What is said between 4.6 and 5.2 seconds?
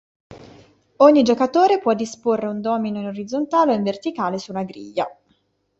griglia.